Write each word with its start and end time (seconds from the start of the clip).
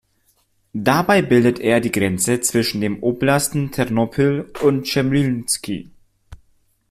Dabei 0.73 1.21
bildet 1.21 1.59
er 1.59 1.79
die 1.79 1.91
Grenze 1.91 2.39
zwischen 2.41 2.81
den 2.81 3.03
Oblasten 3.03 3.69
Ternopil 3.71 4.51
und 4.63 4.87
Chmelnyzkyj. 4.87 5.91